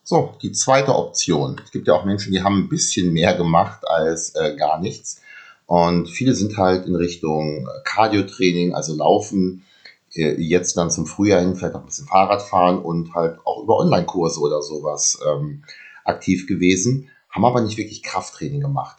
So, 0.08 0.36
die 0.44 0.52
zweite 0.52 0.94
Option. 0.94 1.60
Es 1.64 1.72
gibt 1.72 1.88
ja 1.88 1.96
auch 1.96 2.06
Menschen, 2.06 2.32
die 2.32 2.44
haben 2.44 2.60
ein 2.60 2.70
bisschen 2.70 3.12
mehr 3.12 3.36
gemacht 3.36 3.88
als 3.88 4.36
äh, 4.36 4.56
gar 4.56 4.80
nichts. 4.80 5.20
Und 5.66 6.08
viele 6.08 6.36
sind 6.36 6.58
halt 6.58 6.86
in 6.86 6.96
Richtung 6.96 7.68
Cardio-Training, 7.86 8.76
also 8.76 8.96
Laufen, 8.96 9.64
äh, 9.64 9.75
jetzt 10.16 10.78
dann 10.78 10.90
zum 10.90 11.06
Frühjahr 11.06 11.42
hin, 11.42 11.56
vielleicht 11.56 11.76
auch 11.76 11.82
ein 11.82 11.86
bisschen 11.86 12.08
Fahrrad 12.08 12.42
fahren 12.42 12.80
und 12.80 13.14
halt 13.14 13.40
auch 13.46 13.64
über 13.64 13.78
Online-Kurse 13.78 14.40
oder 14.40 14.62
sowas 14.62 15.20
ähm, 15.28 15.64
aktiv 16.06 16.48
gewesen, 16.48 17.10
haben 17.30 17.46
aber 17.46 17.62
nicht 17.62 17.78
wirklich 17.78 18.02
Krafttraining 18.02 18.62
gemacht. 18.62 18.98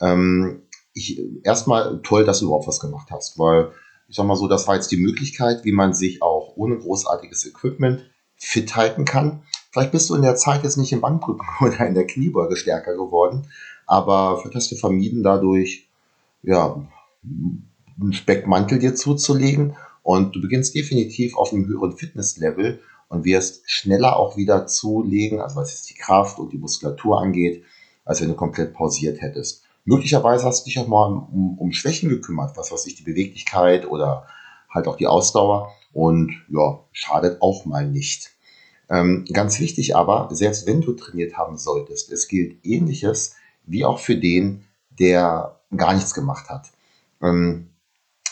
Ähm, 0.00 0.62
erstmal 1.42 2.00
toll, 2.02 2.24
dass 2.24 2.40
du 2.40 2.46
überhaupt 2.46 2.68
was 2.68 2.80
gemacht 2.80 3.08
hast, 3.10 3.38
weil 3.38 3.72
ich 4.08 4.16
sag 4.16 4.26
mal 4.26 4.36
so, 4.36 4.46
das 4.46 4.68
war 4.68 4.74
jetzt 4.74 4.90
die 4.90 4.98
Möglichkeit, 4.98 5.64
wie 5.64 5.72
man 5.72 5.94
sich 5.94 6.20
auch 6.20 6.52
ohne 6.56 6.76
großartiges 6.76 7.46
Equipment 7.46 8.04
fit 8.36 8.76
halten 8.76 9.06
kann. 9.06 9.42
Vielleicht 9.70 9.92
bist 9.92 10.10
du 10.10 10.14
in 10.14 10.22
der 10.22 10.36
Zeit 10.36 10.64
jetzt 10.64 10.76
nicht 10.76 10.92
im 10.92 11.00
Bankdrücken 11.00 11.46
oder 11.60 11.86
in 11.86 11.94
der 11.94 12.06
Kniebeuge 12.06 12.56
stärker 12.56 12.92
geworden, 12.94 13.46
aber 13.86 14.38
vielleicht 14.38 14.56
hast 14.56 14.72
du 14.72 14.76
vermieden, 14.76 15.22
dadurch 15.22 15.88
ja, 16.42 16.86
einen 17.24 18.12
Speckmantel 18.12 18.78
dir 18.78 18.94
zuzulegen 18.94 19.76
und 20.02 20.34
du 20.34 20.40
beginnst 20.40 20.74
definitiv 20.74 21.36
auf 21.36 21.52
einem 21.52 21.66
höheren 21.66 21.96
Fitnesslevel 21.96 22.80
und 23.08 23.24
wirst 23.24 23.70
schneller 23.70 24.16
auch 24.16 24.36
wieder 24.36 24.66
zulegen, 24.66 25.40
also 25.40 25.56
was 25.56 25.72
jetzt 25.72 25.90
die 25.90 25.94
Kraft 25.94 26.38
und 26.38 26.52
die 26.52 26.58
Muskulatur 26.58 27.20
angeht, 27.20 27.62
als 28.04 28.20
wenn 28.20 28.28
du 28.28 28.34
komplett 28.34 28.74
pausiert 28.74 29.20
hättest. 29.20 29.64
möglicherweise 29.84 30.44
hast 30.44 30.62
du 30.62 30.70
dich 30.70 30.78
auch 30.78 30.88
mal 30.88 31.06
um, 31.06 31.58
um 31.58 31.72
Schwächen 31.72 32.08
gekümmert, 32.08 32.56
was 32.56 32.72
weiß 32.72 32.86
ich, 32.86 32.94
die 32.94 33.02
Beweglichkeit 33.02 33.86
oder 33.86 34.26
halt 34.70 34.88
auch 34.88 34.96
die 34.96 35.06
Ausdauer. 35.06 35.72
Und 35.92 36.32
ja, 36.48 36.80
schadet 36.92 37.42
auch 37.42 37.64
mal 37.64 37.86
nicht. 37.86 38.30
Ähm, 38.88 39.24
ganz 39.32 39.60
wichtig 39.60 39.94
aber, 39.94 40.28
selbst 40.32 40.66
wenn 40.66 40.80
du 40.80 40.92
trainiert 40.92 41.36
haben 41.36 41.58
solltest, 41.58 42.10
es 42.10 42.28
gilt 42.28 42.64
ähnliches 42.64 43.34
wie 43.64 43.84
auch 43.84 43.98
für 43.98 44.16
den, 44.16 44.64
der 44.90 45.60
gar 45.76 45.94
nichts 45.94 46.14
gemacht 46.14 46.48
hat. 46.48 46.72
Ähm, 47.22 47.68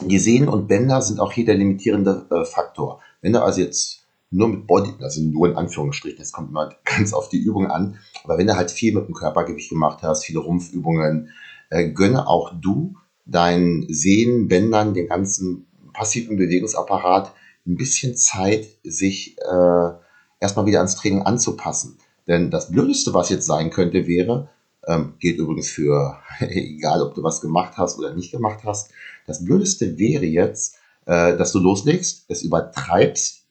die 0.01 0.19
Sehnen 0.19 0.49
und 0.49 0.69
Bänder 0.69 1.03
sind 1.03 1.21
auch 1.21 1.33
hier 1.33 1.45
der 1.45 1.57
limitierende 1.57 2.27
äh, 2.31 2.45
Faktor. 2.45 3.01
Wenn 3.21 3.33
du 3.33 3.43
also 3.43 3.61
jetzt 3.61 4.07
nur 4.31 4.49
mit 4.49 4.67
Body, 4.67 4.93
also 5.01 5.23
nur 5.23 5.49
in 5.49 5.57
Anführungsstrichen, 5.57 6.19
das 6.19 6.33
kommt 6.33 6.51
immer 6.51 6.71
ganz 6.85 7.13
auf 7.13 7.29
die 7.29 7.39
Übung 7.39 7.71
an, 7.71 7.99
aber 8.25 8.39
wenn 8.39 8.47
du 8.47 8.57
halt 8.57 8.71
viel 8.71 8.95
mit 8.95 9.07
dem 9.07 9.15
Körpergewicht 9.15 9.71
gemacht 9.71 9.99
hast, 10.03 10.25
viele 10.25 10.41
Rumpfübungen, 10.41 11.31
äh, 11.71 11.91
gönne 11.91 12.29
auch 12.29 12.53
du 12.61 12.95
deinen 13.27 13.87
Sehnen, 13.89 14.49
Bändern, 14.49 14.95
den 14.95 15.09
ganzen 15.09 15.67
passiven 15.93 16.37
Bewegungsapparat 16.37 17.33
ein 17.67 17.77
bisschen 17.77 18.17
Zeit, 18.17 18.67
sich 18.83 19.37
äh, 19.39 19.91
erstmal 20.41 20.67
wieder 20.67 20.79
ans 20.79 20.97
Training 20.97 21.23
anzupassen. 21.23 21.99
Denn 22.27 22.51
das 22.51 22.71
Blödeste, 22.71 23.13
was 23.15 23.29
jetzt 23.29 23.47
sein 23.47 23.71
könnte, 23.71 24.07
wäre, 24.07 24.49
ähm, 24.87 25.15
gilt 25.19 25.39
übrigens 25.39 25.71
für, 25.71 26.19
egal 26.41 27.03
ob 27.03 27.15
du 27.15 27.23
was 27.23 27.41
gemacht 27.41 27.75
hast 27.77 27.99
oder 27.99 28.15
nicht 28.15 28.33
gemacht 28.33 28.61
hast, 28.65 28.91
das 29.27 29.45
Blödeste 29.45 29.99
wäre 29.99 30.25
jetzt, 30.25 30.77
äh, 31.07 31.37
dass 31.37 31.53
du 31.53 31.59
loslegst, 31.59 32.25
es 32.29 32.43
übertreibst 32.43 33.45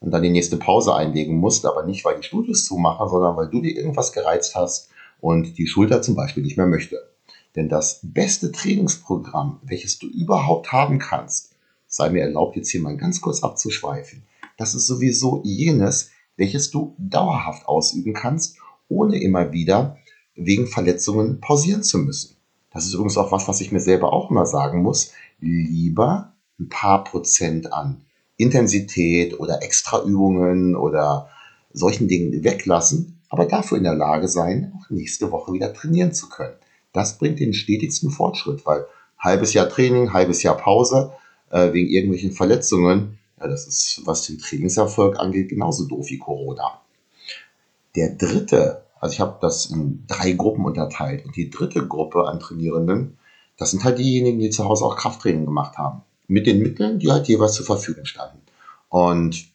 und 0.00 0.10
dann 0.10 0.22
die 0.22 0.30
nächste 0.30 0.56
Pause 0.56 0.94
einlegen 0.94 1.36
musst, 1.36 1.66
aber 1.66 1.84
nicht, 1.84 2.04
weil 2.04 2.16
die 2.16 2.26
Studios 2.26 2.64
zumachen, 2.64 3.08
sondern 3.08 3.36
weil 3.36 3.48
du 3.48 3.60
dir 3.60 3.76
irgendwas 3.76 4.12
gereizt 4.12 4.54
hast 4.54 4.90
und 5.20 5.58
die 5.58 5.66
Schulter 5.66 6.02
zum 6.02 6.14
Beispiel 6.14 6.42
nicht 6.42 6.56
mehr 6.56 6.66
möchte. 6.66 6.98
Denn 7.56 7.68
das 7.68 8.00
beste 8.02 8.52
Trainingsprogramm, 8.52 9.60
welches 9.62 9.98
du 9.98 10.06
überhaupt 10.06 10.72
haben 10.72 10.98
kannst, 10.98 11.52
sei 11.86 12.08
mir 12.08 12.22
erlaubt, 12.22 12.56
jetzt 12.56 12.70
hier 12.70 12.80
mal 12.80 12.96
ganz 12.96 13.20
kurz 13.20 13.42
abzuschweifen, 13.42 14.22
das 14.56 14.74
ist 14.74 14.86
sowieso 14.86 15.42
jenes, 15.44 16.10
welches 16.36 16.70
du 16.70 16.94
dauerhaft 16.98 17.66
ausüben 17.66 18.14
kannst, 18.14 18.56
ohne 18.88 19.20
immer 19.20 19.52
wieder 19.52 19.96
wegen 20.44 20.66
Verletzungen 20.66 21.40
pausieren 21.40 21.82
zu 21.82 21.98
müssen. 21.98 22.36
Das 22.72 22.86
ist 22.86 22.94
übrigens 22.94 23.18
auch 23.18 23.32
was, 23.32 23.48
was 23.48 23.60
ich 23.60 23.72
mir 23.72 23.80
selber 23.80 24.12
auch 24.12 24.30
immer 24.30 24.46
sagen 24.46 24.82
muss. 24.82 25.12
Lieber 25.40 26.32
ein 26.58 26.68
paar 26.68 27.04
Prozent 27.04 27.72
an 27.72 28.02
Intensität 28.36 29.38
oder 29.38 29.62
Extraübungen 29.62 30.76
oder 30.76 31.28
solchen 31.72 32.08
Dingen 32.08 32.42
weglassen, 32.42 33.20
aber 33.28 33.46
dafür 33.46 33.78
in 33.78 33.84
der 33.84 33.94
Lage 33.94 34.28
sein, 34.28 34.72
auch 34.76 34.90
nächste 34.90 35.30
Woche 35.30 35.52
wieder 35.52 35.72
trainieren 35.72 36.12
zu 36.12 36.28
können. 36.28 36.54
Das 36.92 37.18
bringt 37.18 37.38
den 37.38 37.52
stetigsten 37.52 38.10
Fortschritt, 38.10 38.66
weil 38.66 38.86
halbes 39.18 39.52
Jahr 39.52 39.68
Training, 39.68 40.12
halbes 40.12 40.42
Jahr 40.42 40.56
Pause 40.56 41.12
äh, 41.50 41.72
wegen 41.72 41.88
irgendwelchen 41.88 42.32
Verletzungen, 42.32 43.18
ja, 43.38 43.46
das 43.46 43.66
ist, 43.66 44.02
was 44.04 44.26
den 44.26 44.38
Trainingserfolg 44.38 45.18
angeht, 45.18 45.48
genauso 45.48 45.86
doof 45.86 46.06
wie 46.08 46.18
Corona. 46.18 46.80
Der 47.96 48.10
dritte 48.10 48.84
also 49.00 49.14
ich 49.14 49.20
habe 49.20 49.38
das 49.40 49.66
in 49.66 50.04
drei 50.06 50.32
Gruppen 50.32 50.64
unterteilt. 50.64 51.24
Und 51.24 51.34
die 51.34 51.50
dritte 51.50 51.86
Gruppe 51.86 52.28
an 52.28 52.38
Trainierenden, 52.38 53.18
das 53.56 53.70
sind 53.70 53.82
halt 53.82 53.98
diejenigen, 53.98 54.38
die 54.38 54.50
zu 54.50 54.66
Hause 54.66 54.84
auch 54.84 54.96
Krafttraining 54.96 55.46
gemacht 55.46 55.78
haben. 55.78 56.02
Mit 56.28 56.46
den 56.46 56.62
Mitteln, 56.62 56.98
die 56.98 57.10
halt 57.10 57.26
jeweils 57.26 57.54
zur 57.54 57.66
Verfügung 57.66 58.04
standen. 58.04 58.38
Und 58.88 59.46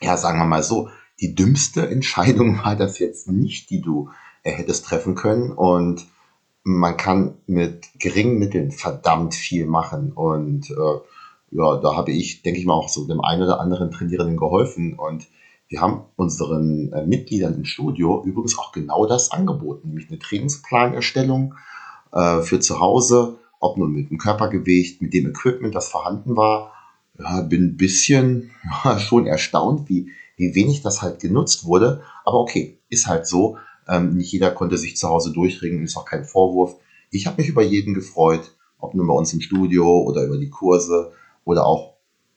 ja, 0.00 0.16
sagen 0.16 0.38
wir 0.38 0.44
mal 0.44 0.64
so, 0.64 0.90
die 1.20 1.34
dümmste 1.34 1.88
Entscheidung 1.88 2.58
war 2.64 2.74
das 2.74 2.98
jetzt 2.98 3.28
nicht, 3.30 3.70
die 3.70 3.80
du 3.80 4.10
äh, 4.42 4.50
hättest 4.50 4.86
treffen 4.86 5.14
können. 5.14 5.52
Und 5.52 6.06
man 6.64 6.96
kann 6.96 7.36
mit 7.46 7.86
geringen 7.98 8.38
Mitteln 8.38 8.72
verdammt 8.72 9.34
viel 9.34 9.66
machen. 9.66 10.12
Und 10.12 10.68
äh, 10.70 11.00
ja, 11.52 11.76
da 11.76 11.94
habe 11.94 12.10
ich, 12.10 12.42
denke 12.42 12.58
ich 12.58 12.66
mal, 12.66 12.74
auch 12.74 12.88
so 12.88 13.06
dem 13.06 13.20
einen 13.20 13.42
oder 13.42 13.60
anderen 13.60 13.92
Trainierenden 13.92 14.36
geholfen. 14.36 14.98
Und 14.98 15.28
wir 15.72 15.80
haben 15.80 16.02
unseren 16.16 16.92
äh, 16.92 17.06
Mitgliedern 17.06 17.54
im 17.54 17.64
Studio 17.64 18.22
übrigens 18.26 18.58
auch 18.58 18.72
genau 18.72 19.06
das 19.06 19.30
angeboten, 19.30 19.88
nämlich 19.88 20.10
eine 20.10 20.18
Trainingsplanerstellung 20.18 21.54
äh, 22.12 22.42
für 22.42 22.60
zu 22.60 22.78
Hause, 22.78 23.38
ob 23.58 23.78
nun 23.78 23.90
mit 23.90 24.10
dem 24.10 24.18
Körpergewicht, 24.18 25.00
mit 25.00 25.14
dem 25.14 25.30
Equipment, 25.30 25.74
das 25.74 25.88
vorhanden 25.88 26.36
war. 26.36 26.72
Ja, 27.18 27.40
bin 27.40 27.68
ein 27.68 27.76
bisschen 27.78 28.50
ja, 28.84 28.98
schon 28.98 29.26
erstaunt, 29.26 29.88
wie, 29.88 30.10
wie 30.36 30.54
wenig 30.54 30.82
das 30.82 31.00
halt 31.00 31.20
genutzt 31.20 31.64
wurde. 31.64 32.02
Aber 32.26 32.40
okay, 32.40 32.76
ist 32.90 33.06
halt 33.06 33.26
so. 33.26 33.56
Ähm, 33.88 34.18
nicht 34.18 34.30
jeder 34.30 34.50
konnte 34.50 34.76
sich 34.76 34.98
zu 34.98 35.08
Hause 35.08 35.32
durchringen, 35.32 35.82
ist 35.82 35.96
auch 35.96 36.04
kein 36.04 36.26
Vorwurf. 36.26 36.76
Ich 37.10 37.26
habe 37.26 37.40
mich 37.40 37.48
über 37.48 37.62
jeden 37.62 37.94
gefreut, 37.94 38.54
ob 38.78 38.92
nun 38.92 39.06
bei 39.06 39.14
uns 39.14 39.32
im 39.32 39.40
Studio 39.40 40.02
oder 40.02 40.22
über 40.24 40.36
die 40.36 40.50
Kurse 40.50 41.12
oder 41.46 41.64
auch 41.64 41.91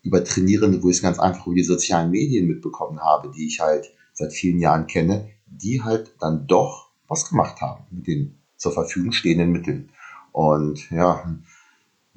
über 0.05 0.23
Trainierende, 0.23 0.81
wo 0.83 0.89
ich 0.89 0.97
es 0.97 1.01
ganz 1.01 1.19
einfach 1.19 1.47
über 1.47 1.55
die 1.55 1.63
sozialen 1.63 2.11
Medien 2.11 2.47
mitbekommen 2.47 3.01
habe, 3.01 3.31
die 3.35 3.47
ich 3.47 3.59
halt 3.59 3.91
seit 4.13 4.31
vielen 4.31 4.59
Jahren 4.59 4.87
kenne, 4.87 5.29
die 5.47 5.81
halt 5.81 6.13
dann 6.19 6.47
doch 6.47 6.89
was 7.07 7.27
gemacht 7.29 7.59
haben 7.59 7.85
mit 7.91 8.07
den 8.07 8.37
zur 8.55 8.71
Verfügung 8.71 9.11
stehenden 9.11 9.51
Mitteln. 9.51 9.89
Und 10.31 10.89
ja, 10.91 11.23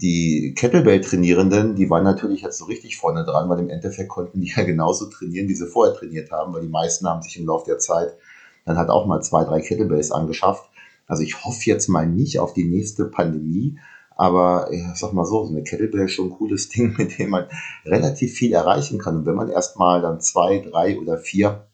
die 0.00 0.54
Kettlebell-Trainierenden, 0.56 1.74
die 1.74 1.90
waren 1.90 2.04
natürlich 2.04 2.42
jetzt 2.42 2.58
so 2.58 2.66
richtig 2.66 2.98
vorne 2.98 3.24
dran, 3.24 3.48
weil 3.48 3.58
im 3.58 3.70
Endeffekt 3.70 4.08
konnten 4.08 4.40
die 4.40 4.52
ja 4.54 4.62
genauso 4.64 5.06
trainieren, 5.06 5.48
wie 5.48 5.54
sie 5.54 5.66
vorher 5.66 5.94
trainiert 5.94 6.30
haben, 6.30 6.52
weil 6.52 6.62
die 6.62 6.68
meisten 6.68 7.08
haben 7.08 7.22
sich 7.22 7.36
im 7.38 7.46
Laufe 7.46 7.66
der 7.66 7.78
Zeit 7.78 8.16
dann 8.64 8.76
halt 8.76 8.90
auch 8.90 9.06
mal 9.06 9.22
zwei, 9.22 9.44
drei 9.44 9.60
Kettlebells 9.60 10.12
angeschafft. 10.12 10.68
Also 11.06 11.22
ich 11.22 11.44
hoffe 11.44 11.62
jetzt 11.64 11.88
mal 11.88 12.06
nicht 12.06 12.38
auf 12.38 12.52
die 12.52 12.64
nächste 12.64 13.06
Pandemie, 13.06 13.78
aber 14.18 14.68
ich 14.72 14.82
sag 14.96 15.12
mal 15.12 15.24
so, 15.24 15.44
so 15.46 15.52
eine 15.52 15.62
Kettlebell 15.62 16.06
ist 16.06 16.12
schon 16.12 16.26
ein 16.26 16.36
cooles 16.36 16.68
Ding, 16.68 16.94
mit 16.98 17.18
dem 17.18 17.30
man 17.30 17.46
relativ 17.86 18.34
viel 18.34 18.52
erreichen 18.52 18.98
kann. 18.98 19.16
Und 19.16 19.26
wenn 19.26 19.36
man 19.36 19.48
erstmal 19.48 20.02
dann 20.02 20.20
zwei, 20.20 20.58
drei 20.58 20.98
oder 20.98 21.16
vier 21.16 21.66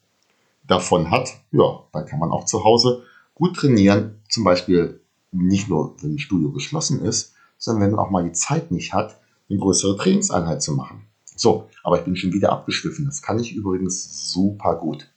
davon 0.67 1.11
hat, 1.11 1.31
ja, 1.51 1.83
dann 1.93 2.07
kann 2.07 2.21
man 2.21 2.31
auch 2.31 2.45
zu 2.45 2.63
Hause 2.63 3.03
gut 3.35 3.57
trainieren. 3.57 4.21
Zum 4.29 4.45
Beispiel 4.45 5.01
nicht 5.33 5.69
nur, 5.69 5.97
wenn 6.03 6.15
ein 6.15 6.19
Studio 6.19 6.53
geschlossen 6.53 7.03
ist, 7.03 7.33
sondern 7.57 7.83
wenn 7.83 7.91
man 7.93 8.01
auch 8.01 8.11
mal 8.11 8.25
die 8.25 8.33
Zeit 8.33 8.71
nicht 8.71 8.93
hat, 8.93 9.19
eine 9.49 9.59
größere 9.59 9.97
Trainingseinheit 9.97 10.63
zu 10.63 10.75
machen. 10.75 11.07
So, 11.37 11.69
aber 11.83 11.99
ich 11.99 12.05
bin 12.05 12.15
schon 12.15 12.35
wieder 12.35 12.53
abgeschwiffen. 12.53 13.07
Das 13.07 13.23
kann 13.23 13.39
ich 13.39 13.55
übrigens 13.55 14.31
super 14.31 14.77
gut. 14.77 15.11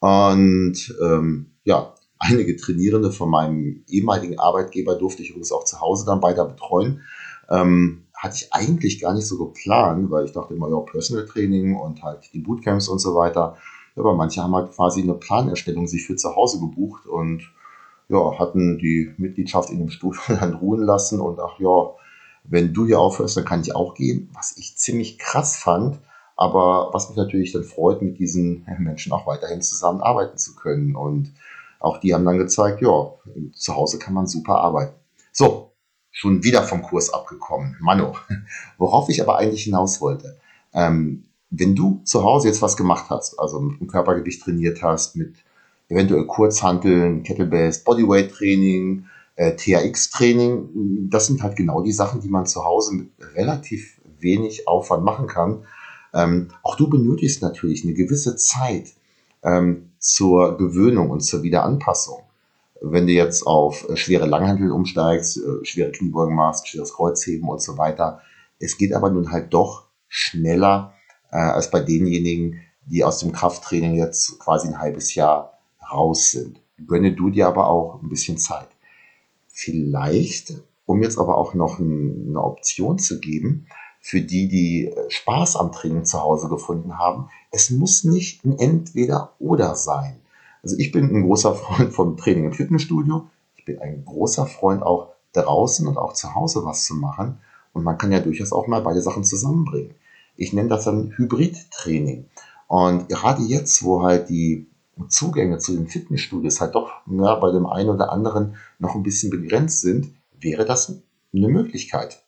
Und 0.00 0.94
ähm, 1.00 1.52
ja, 1.62 1.94
einige 2.20 2.56
Trainierende 2.56 3.10
von 3.10 3.30
meinem 3.30 3.82
ehemaligen 3.88 4.38
Arbeitgeber 4.38 4.94
durfte 4.94 5.22
ich 5.22 5.30
übrigens 5.30 5.52
auch 5.52 5.64
zu 5.64 5.80
Hause 5.80 6.06
dann 6.06 6.22
weiter 6.22 6.44
betreuen. 6.44 7.00
Ähm, 7.48 8.04
hatte 8.14 8.36
ich 8.36 8.52
eigentlich 8.52 9.00
gar 9.00 9.14
nicht 9.14 9.26
so 9.26 9.38
geplant, 9.38 10.10
weil 10.10 10.26
ich 10.26 10.32
dachte 10.32 10.54
immer, 10.54 10.68
ja, 10.68 10.78
Personal 10.80 11.24
Training 11.24 11.74
und 11.74 12.02
halt 12.02 12.30
die 12.32 12.40
Bootcamps 12.40 12.88
und 12.88 12.98
so 12.98 13.16
weiter. 13.16 13.56
Aber 13.96 14.14
manche 14.14 14.42
haben 14.42 14.54
halt 14.54 14.70
quasi 14.70 15.02
eine 15.02 15.14
Planerstellung 15.14 15.88
sich 15.88 16.06
für 16.06 16.16
zu 16.16 16.36
Hause 16.36 16.60
gebucht 16.60 17.06
und 17.06 17.50
ja, 18.08 18.38
hatten 18.38 18.78
die 18.78 19.12
Mitgliedschaft 19.16 19.70
in 19.70 19.78
dem 19.78 19.90
Studio 19.90 20.20
dann 20.28 20.54
ruhen 20.54 20.82
lassen 20.82 21.20
und 21.20 21.40
ach 21.40 21.58
ja, 21.58 21.90
wenn 22.44 22.72
du 22.74 22.86
hier 22.86 23.00
aufhörst, 23.00 23.36
dann 23.36 23.44
kann 23.44 23.60
ich 23.62 23.74
auch 23.74 23.94
gehen, 23.94 24.28
was 24.34 24.56
ich 24.56 24.76
ziemlich 24.76 25.18
krass 25.18 25.56
fand, 25.56 25.98
aber 26.36 26.90
was 26.92 27.08
mich 27.08 27.16
natürlich 27.16 27.52
dann 27.52 27.64
freut, 27.64 28.02
mit 28.02 28.18
diesen 28.18 28.66
Menschen 28.78 29.12
auch 29.12 29.26
weiterhin 29.26 29.62
zusammenarbeiten 29.62 30.38
zu 30.38 30.54
können 30.54 30.96
und 30.96 31.32
auch 31.80 31.98
die 31.98 32.14
haben 32.14 32.24
dann 32.24 32.38
gezeigt, 32.38 32.82
ja, 32.82 33.12
zu 33.54 33.74
Hause 33.74 33.98
kann 33.98 34.14
man 34.14 34.26
super 34.26 34.56
arbeiten. 34.56 34.94
So, 35.32 35.72
schon 36.12 36.44
wieder 36.44 36.62
vom 36.62 36.82
Kurs 36.82 37.12
abgekommen. 37.12 37.76
Mano, 37.80 38.14
worauf 38.78 39.08
ich 39.08 39.22
aber 39.22 39.38
eigentlich 39.38 39.64
hinaus 39.64 40.00
wollte. 40.00 40.38
Ähm, 40.72 41.24
wenn 41.50 41.74
du 41.74 42.00
zu 42.04 42.22
Hause 42.22 42.48
jetzt 42.48 42.62
was 42.62 42.76
gemacht 42.76 43.06
hast, 43.10 43.38
also 43.38 43.60
mit 43.60 43.80
dem 43.80 43.88
Körpergewicht 43.88 44.42
trainiert 44.42 44.82
hast, 44.82 45.16
mit 45.16 45.34
eventuell 45.88 46.26
Kurzhanteln, 46.26 47.22
Kettlebells, 47.24 47.82
Bodyweight-Training, 47.82 49.06
äh, 49.34 49.56
THX-Training, 49.56 51.08
das 51.10 51.26
sind 51.26 51.42
halt 51.42 51.56
genau 51.56 51.82
die 51.82 51.92
Sachen, 51.92 52.20
die 52.20 52.28
man 52.28 52.46
zu 52.46 52.64
Hause 52.64 52.94
mit 52.94 53.10
relativ 53.34 54.00
wenig 54.20 54.68
Aufwand 54.68 55.04
machen 55.04 55.26
kann. 55.26 55.64
Ähm, 56.12 56.48
auch 56.62 56.76
du 56.76 56.88
benötigst 56.88 57.42
natürlich 57.42 57.84
eine 57.84 57.94
gewisse 57.94 58.36
Zeit, 58.36 58.94
ähm, 59.42 59.89
zur 60.00 60.56
Gewöhnung 60.56 61.10
und 61.10 61.20
zur 61.20 61.42
Wiederanpassung. 61.42 62.22
Wenn 62.80 63.06
du 63.06 63.12
jetzt 63.12 63.46
auf 63.46 63.88
äh, 63.88 63.96
schwere 63.96 64.26
Langhantel 64.26 64.72
umsteigst, 64.72 65.36
äh, 65.36 65.64
schwere 65.64 65.92
Kniebeugen 65.92 66.34
machst, 66.34 66.66
schweres 66.66 66.94
Kreuzheben 66.94 67.48
und 67.48 67.62
so 67.62 67.78
weiter, 67.78 68.22
es 68.58 68.78
geht 68.78 68.94
aber 68.94 69.10
nun 69.10 69.30
halt 69.30 69.52
doch 69.52 69.86
schneller 70.08 70.94
äh, 71.30 71.36
als 71.36 71.70
bei 71.70 71.80
denjenigen, 71.80 72.60
die 72.86 73.04
aus 73.04 73.18
dem 73.18 73.32
Krafttraining 73.32 73.94
jetzt 73.94 74.38
quasi 74.38 74.68
ein 74.68 74.80
halbes 74.80 75.14
Jahr 75.14 75.58
raus 75.92 76.30
sind. 76.30 76.60
Gönne 76.86 77.12
du 77.12 77.28
dir 77.30 77.46
aber 77.46 77.68
auch 77.68 78.02
ein 78.02 78.08
bisschen 78.08 78.38
Zeit. 78.38 78.68
Vielleicht, 79.48 80.54
um 80.86 81.02
jetzt 81.02 81.18
aber 81.18 81.36
auch 81.36 81.52
noch 81.52 81.78
ein, 81.78 82.28
eine 82.30 82.42
Option 82.42 82.98
zu 82.98 83.20
geben, 83.20 83.66
für 84.00 84.22
die, 84.22 84.48
die 84.48 84.86
äh, 84.86 85.10
Spaß 85.10 85.56
am 85.56 85.72
Training 85.72 86.04
zu 86.04 86.20
Hause 86.20 86.48
gefunden 86.48 86.98
haben. 86.98 87.28
Es 87.50 87.70
muss 87.70 88.04
nicht 88.04 88.44
ein 88.44 88.58
Entweder-Oder 88.58 89.76
sein. 89.76 90.16
Also 90.62 90.76
ich 90.78 90.90
bin 90.90 91.14
ein 91.14 91.22
großer 91.22 91.54
Freund 91.54 91.92
vom 91.92 92.16
Training 92.16 92.46
im 92.46 92.52
Fitnessstudio. 92.52 93.28
Ich 93.56 93.64
bin 93.64 93.78
ein 93.78 94.04
großer 94.04 94.46
Freund 94.46 94.82
auch 94.82 95.08
draußen 95.32 95.86
und 95.86 95.96
auch 95.96 96.14
zu 96.14 96.34
Hause 96.34 96.64
was 96.64 96.86
zu 96.86 96.94
machen. 96.94 97.38
Und 97.72 97.84
man 97.84 97.98
kann 97.98 98.10
ja 98.10 98.20
durchaus 98.20 98.52
auch 98.52 98.66
mal 98.66 98.82
beide 98.82 99.02
Sachen 99.02 99.22
zusammenbringen. 99.22 99.94
Ich 100.36 100.52
nenne 100.52 100.70
das 100.70 100.84
dann 100.84 101.12
Hybridtraining. 101.16 102.24
Und 102.66 103.08
gerade 103.08 103.42
jetzt, 103.42 103.82
wo 103.82 104.02
halt 104.02 104.28
die 104.28 104.66
Zugänge 105.08 105.58
zu 105.58 105.74
den 105.74 105.86
Fitnessstudios 105.86 106.60
halt 106.60 106.74
doch 106.74 106.90
ja, 107.06 107.34
bei 107.36 107.52
dem 107.52 107.66
einen 107.66 107.90
oder 107.90 108.12
anderen 108.12 108.56
noch 108.78 108.94
ein 108.94 109.02
bisschen 109.02 109.30
begrenzt 109.30 109.80
sind, 109.80 110.12
wäre 110.40 110.64
das 110.64 111.00
eine 111.34 111.48
Möglichkeit. 111.48 112.22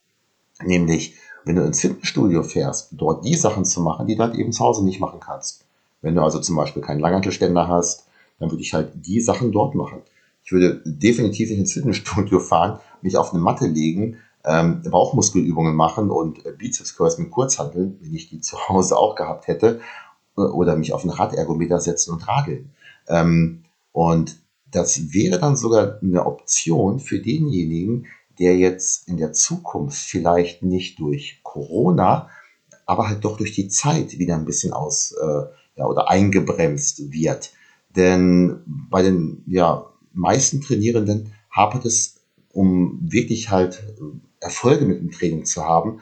Nämlich, 0.62 1.16
wenn 1.44 1.56
du 1.56 1.62
ins 1.62 1.80
Fitnessstudio 1.80 2.42
fährst, 2.42 2.88
dort 2.92 3.24
die 3.24 3.34
Sachen 3.34 3.64
zu 3.64 3.80
machen, 3.80 4.06
die 4.06 4.16
du 4.16 4.22
halt 4.22 4.34
eben 4.34 4.52
zu 4.52 4.64
Hause 4.64 4.84
nicht 4.84 5.00
machen 5.00 5.20
kannst. 5.20 5.64
Wenn 6.00 6.14
du 6.14 6.22
also 6.22 6.40
zum 6.40 6.56
Beispiel 6.56 6.82
keinen 6.82 7.00
Langhantelständer 7.00 7.68
hast, 7.68 8.06
dann 8.38 8.50
würde 8.50 8.62
ich 8.62 8.74
halt 8.74 8.92
die 8.94 9.20
Sachen 9.20 9.52
dort 9.52 9.74
machen. 9.74 10.02
Ich 10.44 10.52
würde 10.52 10.82
definitiv 10.84 11.50
nicht 11.50 11.60
ins 11.60 11.72
Fitnessstudio 11.72 12.40
fahren, 12.40 12.80
mich 13.00 13.16
auf 13.16 13.32
eine 13.32 13.42
Matte 13.42 13.66
legen, 13.66 14.18
ähm, 14.44 14.82
Bauchmuskelübungen 14.82 15.74
machen 15.76 16.10
und 16.10 16.44
äh, 16.44 16.52
Bizeps 16.52 16.96
Curls 16.96 17.18
mit 17.18 17.30
Kurzhanteln, 17.30 17.98
wenn 18.00 18.14
ich 18.14 18.28
die 18.28 18.40
zu 18.40 18.58
Hause 18.68 18.96
auch 18.96 19.14
gehabt 19.14 19.46
hätte, 19.46 19.80
äh, 20.36 20.40
oder 20.40 20.76
mich 20.76 20.92
auf 20.92 21.04
ein 21.04 21.10
Radergometer 21.10 21.78
setzen 21.78 22.12
und 22.12 22.26
radeln. 22.26 22.70
Ähm, 23.08 23.62
und 23.92 24.36
das 24.72 25.12
wäre 25.12 25.38
dann 25.38 25.54
sogar 25.54 25.98
eine 26.02 26.26
Option 26.26 26.98
für 26.98 27.20
denjenigen, 27.20 28.06
der 28.42 28.56
jetzt 28.56 29.08
in 29.08 29.18
der 29.18 29.32
Zukunft 29.32 29.98
vielleicht 29.98 30.64
nicht 30.64 30.98
durch 30.98 31.40
Corona, 31.44 32.28
aber 32.86 33.08
halt 33.08 33.24
doch 33.24 33.36
durch 33.36 33.52
die 33.52 33.68
Zeit 33.68 34.18
wieder 34.18 34.34
ein 34.34 34.44
bisschen 34.44 34.72
aus 34.72 35.12
äh, 35.12 35.44
ja, 35.76 35.86
oder 35.86 36.10
eingebremst 36.10 37.12
wird. 37.12 37.52
Denn 37.94 38.62
bei 38.66 39.02
den 39.02 39.44
ja, 39.46 39.86
meisten 40.12 40.60
Trainierenden 40.60 41.32
hapert 41.50 41.84
es, 41.84 42.16
um 42.52 42.98
wirklich 43.00 43.50
halt 43.50 43.84
Erfolge 44.40 44.86
mit 44.86 44.98
dem 44.98 45.12
Training 45.12 45.44
zu 45.44 45.64
haben, 45.64 46.00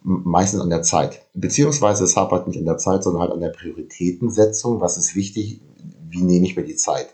meistens 0.00 0.60
an 0.60 0.70
der 0.70 0.82
Zeit. 0.82 1.26
Beziehungsweise 1.34 2.04
es 2.04 2.16
hapert 2.16 2.48
nicht 2.48 2.58
an 2.58 2.64
der 2.64 2.78
Zeit, 2.78 3.04
sondern 3.04 3.20
halt 3.20 3.32
an 3.32 3.40
der 3.40 3.50
Prioritätensetzung. 3.50 4.80
Was 4.80 4.96
ist 4.96 5.14
wichtig? 5.14 5.60
Wie 6.08 6.22
nehme 6.22 6.46
ich 6.46 6.56
mir 6.56 6.64
die 6.64 6.76
Zeit? 6.76 7.08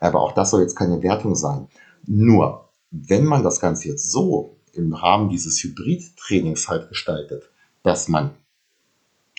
Aber 0.00 0.20
auch 0.20 0.32
das 0.32 0.50
soll 0.50 0.62
jetzt 0.62 0.74
keine 0.76 1.02
Wertung 1.04 1.36
sein. 1.36 1.68
Nur, 2.04 2.67
wenn 2.90 3.24
man 3.24 3.42
das 3.42 3.60
Ganze 3.60 3.88
jetzt 3.88 4.10
so 4.10 4.56
im 4.72 4.94
Rahmen 4.94 5.28
dieses 5.28 5.62
Hybrid-Trainings 5.62 6.68
halt 6.68 6.88
gestaltet, 6.88 7.50
dass 7.82 8.08
man 8.08 8.30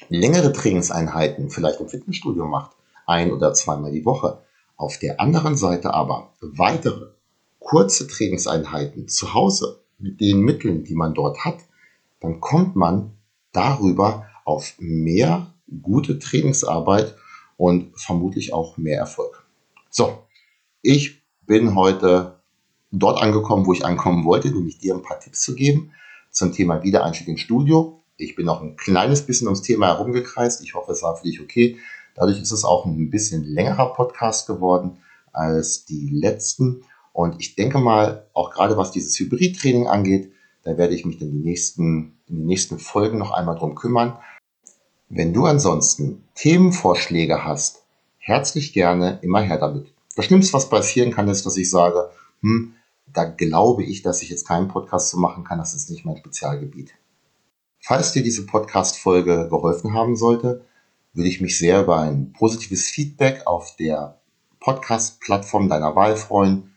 längere 0.10 0.54
Trainingseinheiten 0.54 1.50
vielleicht 1.50 1.80
im 1.80 1.90
Fitnessstudio 1.90 2.46
macht, 2.46 2.72
ein 3.06 3.32
oder 3.32 3.54
zweimal 3.54 3.92
die 3.92 4.06
Woche, 4.06 4.40
auf 4.78 4.98
der 4.98 5.20
anderen 5.20 5.58
Seite 5.58 5.94
aber 5.94 6.34
weitere 6.42 7.08
kurze 7.60 8.08
Trainingseinheiten 8.08 9.08
zu 9.08 9.34
Hause 9.34 9.82
mit 9.98 10.22
den 10.22 10.40
Mitteln, 10.40 10.84
die 10.84 10.96
man 10.96 11.14
dort 11.14 11.44
hat, 11.44 11.58
dann 12.22 12.40
kommt 12.40 12.76
man 12.76 13.12
darüber 13.52 14.28
auf 14.46 14.74
mehr 14.80 15.54
gute 15.82 16.18
Trainingsarbeit 16.18 17.16
und 17.58 17.92
vermutlich 18.00 18.54
auch 18.54 18.78
mehr 18.78 18.98
Erfolg. 18.98 19.46
So, 19.90 20.24
ich 20.82 21.22
bin 21.46 21.76
heute 21.76 22.39
dort 22.92 23.22
angekommen, 23.22 23.66
wo 23.66 23.74
ich 23.74 23.86
ankommen 23.86 24.26
wollte, 24.26 24.52
nämlich 24.52 24.80
dir 24.80 24.96
ein 24.96 25.04
paar 25.04 25.20
Tipps 25.20 25.42
zu 25.42 25.56
geben 25.56 25.92
zum 26.32 26.52
Thema 26.52 26.84
Wiedereinstieg 26.84 27.28
ins 27.28 27.42
Studio. 27.42 28.02
Ich 28.18 28.36
bin 28.36 28.46
noch 28.46 28.62
ein 28.62 28.76
kleines 28.76 29.26
bisschen 29.26 29.48
ums 29.48 29.62
Thema 29.62 29.88
herumgekreist. 29.88 30.62
Ich 30.64 30.74
hoffe, 30.74 30.92
es 30.92 31.04
war 31.04 31.16
für 31.16 31.26
dich 31.26 31.42
okay. 31.42 31.78
Dadurch 32.16 32.42
ist 32.42 32.52
es 32.52 32.66
auch 32.66 32.86
ein 32.86 33.10
bisschen 33.10 33.44
längerer 33.44 33.94
Podcast 33.94 34.48
geworden 34.48 34.98
als 35.32 35.86
die 35.86 36.10
letzten. 36.12 36.84
Und 37.14 37.40
ich 37.40 37.56
denke 37.56 37.78
mal, 37.80 38.28
auch 38.34 38.52
gerade 38.52 38.78
was 38.78 38.92
dieses 38.92 39.18
Hybrid-Training 39.20 39.88
angeht, 39.88 40.32
da 40.64 40.78
werde 40.78 40.94
ich 40.94 41.06
mich 41.06 41.18
dann 41.18 41.32
die 41.32 41.38
nächsten, 41.38 42.18
in 42.28 42.38
den 42.38 42.46
nächsten 42.46 42.80
Folgen 42.80 43.18
noch 43.18 43.32
einmal 43.32 43.58
drum 43.58 43.76
kümmern. 43.76 44.18
Wenn 45.08 45.34
du 45.34 45.46
ansonsten 45.46 46.24
Themenvorschläge 46.36 47.44
hast, 47.46 47.84
herzlich 48.18 48.74
gerne 48.74 49.20
immer 49.22 49.42
her 49.42 49.58
damit. 49.58 49.88
Das 50.16 50.26
Schlimmste, 50.26 50.54
was 50.54 50.70
passieren 50.70 51.12
kann, 51.12 51.30
ist, 51.30 51.46
dass 51.46 51.58
ich 51.58 51.70
sage, 51.70 52.10
hm, 52.42 52.74
da 53.14 53.26
glaube 53.26 53.84
ich, 53.84 54.02
dass 54.02 54.22
ich 54.22 54.30
jetzt 54.30 54.48
keinen 54.48 54.68
Podcast 54.68 55.10
zu 55.10 55.18
machen 55.18 55.44
kann, 55.44 55.60
das 55.60 55.74
ist 55.74 55.90
nicht 55.90 56.06
mein 56.06 56.18
Spezialgebiet. 56.18 56.94
Falls 57.80 58.12
dir 58.12 58.24
diese 58.24 58.46
Podcast-Folge 58.46 59.48
geholfen 59.50 59.94
haben 59.94 60.16
sollte, 60.16 60.66
würde 61.14 61.30
ich 61.30 61.42
mich 61.42 61.58
sehr 61.58 61.82
über 61.82 62.00
ein 62.00 62.34
positives 62.34 62.88
Feedback 62.90 63.48
auf 63.48 63.76
der 63.78 64.20
Podcast-Plattform 64.60 65.70
deiner 65.70 65.96
Wahl 65.96 66.16
freuen. 66.18 66.76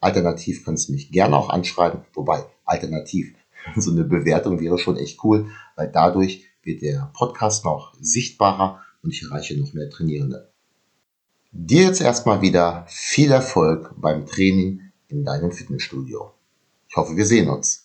Alternativ 0.00 0.64
kannst 0.64 0.88
du 0.88 0.92
mich 0.92 1.10
gerne 1.10 1.36
auch 1.36 1.50
anschreiben, 1.50 2.02
wobei 2.14 2.44
alternativ 2.64 3.34
so 3.76 3.90
eine 3.90 4.04
Bewertung 4.04 4.60
wäre 4.60 4.78
schon 4.78 4.96
echt 4.96 5.22
cool, 5.24 5.50
weil 5.76 5.90
dadurch 5.90 6.44
wird 6.62 6.82
der 6.82 7.10
Podcast 7.14 7.64
noch 7.64 7.94
sichtbarer 8.00 8.80
und 9.02 9.12
ich 9.12 9.22
erreiche 9.22 9.58
noch 9.58 9.72
mehr 9.74 9.90
Trainierende. 9.90 10.50
Dir 11.52 11.84
jetzt 11.84 12.00
erstmal 12.00 12.40
wieder 12.40 12.84
viel 12.88 13.30
Erfolg 13.30 13.94
beim 13.96 14.26
Training 14.26 14.80
in 15.14 15.24
deinem 15.24 15.52
Fitnessstudio. 15.52 16.32
Ich 16.88 16.96
hoffe, 16.96 17.16
wir 17.16 17.26
sehen 17.26 17.48
uns. 17.48 17.83